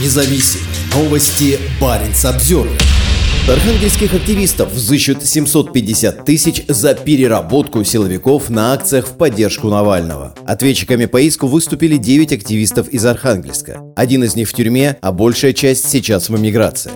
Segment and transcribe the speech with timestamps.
[0.00, 0.60] независим.
[0.94, 2.68] Новости Баренц обзор.
[3.48, 10.34] Архангельских активистов взыщут 750 тысяч за переработку силовиков на акциях в поддержку Навального.
[10.46, 13.82] Ответчиками по иску выступили 9 активистов из Архангельска.
[13.96, 16.92] Один из них в тюрьме, а большая часть сейчас в эмиграции.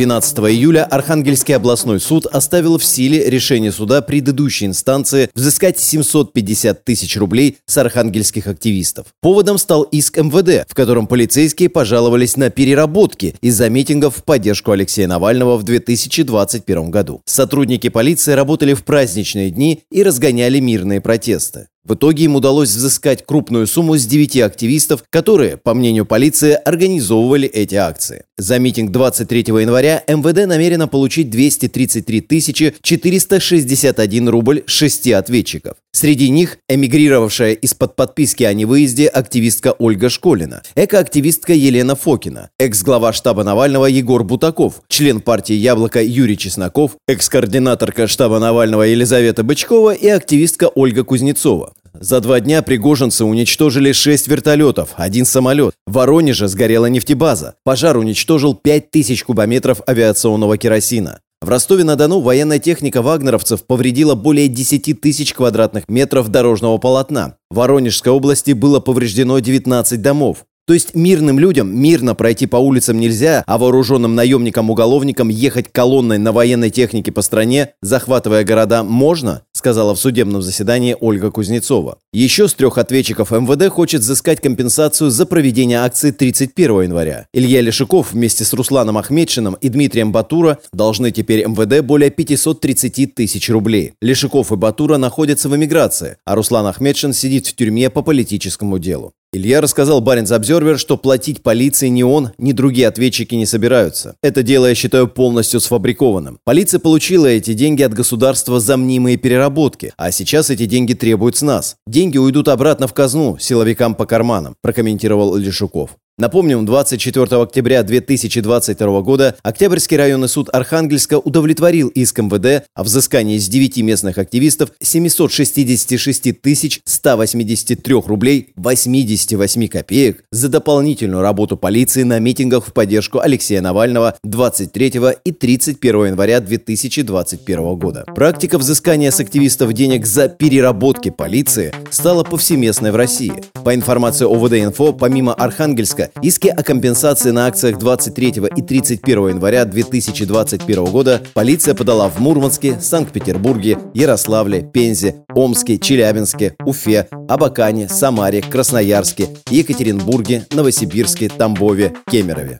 [0.00, 7.18] 12 июля Архангельский областной суд оставил в силе решение суда предыдущей инстанции взыскать 750 тысяч
[7.18, 9.08] рублей с архангельских активистов.
[9.20, 15.06] Поводом стал иск МВД, в котором полицейские пожаловались на переработки из-за митингов в поддержку Алексея
[15.06, 17.20] Навального в 2021 году.
[17.26, 21.66] Сотрудники полиции работали в праздничные дни и разгоняли мирные протесты.
[21.82, 27.48] В итоге им удалось взыскать крупную сумму с девяти активистов, которые, по мнению полиции, организовывали
[27.48, 28.24] эти акции.
[28.36, 35.76] За митинг 23 января МВД намерено получить 233 461 рубль с шести ответчиков.
[35.92, 43.42] Среди них эмигрировавшая из-под подписки о невыезде активистка Ольга Школина, экоактивистка Елена Фокина, экс-глава штаба
[43.42, 50.68] Навального Егор Бутаков, член партии «Яблоко» Юрий Чесноков, экс-координаторка штаба Навального Елизавета Бычкова и активистка
[50.68, 51.72] Ольга Кузнецова.
[51.94, 55.74] За два дня пригожинцы уничтожили шесть вертолетов, один самолет.
[55.86, 57.54] В Воронеже сгорела нефтебаза.
[57.64, 61.20] Пожар уничтожил 5000 кубометров авиационного керосина.
[61.42, 67.36] В Ростове-на-Дону военная техника вагнеровцев повредила более 10 тысяч квадратных метров дорожного полотна.
[67.50, 70.44] В Воронежской области было повреждено 19 домов.
[70.66, 76.30] То есть мирным людям мирно пройти по улицам нельзя, а вооруженным наемникам-уголовникам ехать колонной на
[76.30, 81.98] военной технике по стране, захватывая города, можно, сказала в судебном заседании Ольга Кузнецова.
[82.14, 87.26] Еще с трех ответчиков МВД хочет взыскать компенсацию за проведение акции 31 января.
[87.34, 93.50] Илья Лешиков вместе с Русланом Ахмедшиным и Дмитрием Батура должны теперь МВД более 530 тысяч
[93.50, 93.92] рублей.
[94.00, 99.12] Лешиков и Батура находятся в эмиграции, а Руслан Ахмедшин сидит в тюрьме по политическому делу.
[99.32, 104.16] Илья рассказал Баренц Обзервер, что платить полиции ни он, ни другие ответчики не собираются.
[104.24, 106.40] Это дело я считаю полностью сфабрикованным.
[106.42, 111.42] Полиция получила эти деньги от государства за мнимые переработки, а сейчас эти деньги требуют с
[111.42, 111.76] нас.
[111.86, 115.90] Деньги уйдут обратно в казну, силовикам по карманам, прокомментировал Лешуков.
[116.20, 123.48] Напомним, 24 октября 2022 года Октябрьский районный суд Архангельска удовлетворил иск МВД о взыскании с
[123.48, 132.74] 9 местных активистов 766 183 рублей 88 копеек за дополнительную работу полиции на митингах в
[132.74, 134.92] поддержку Алексея Навального 23
[135.24, 138.04] и 31 января 2021 года.
[138.14, 143.32] Практика взыскания с активистов денег за переработки полиции стала повсеместной в России.
[143.64, 150.84] По информации ОВД-инфо, помимо Архангельска, Иски о компенсации на акциях 23 и 31 января 2021
[150.84, 160.46] года полиция подала в Мурманске, Санкт-Петербурге, Ярославле, Пензе, Омске, Челябинске, Уфе, Абакане, Самаре, Красноярске, Екатеринбурге,
[160.52, 162.58] Новосибирске, Тамбове, Кемерове.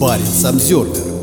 [0.00, 1.17] Парень Самсервер